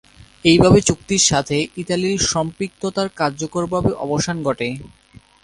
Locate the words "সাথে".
1.29-1.57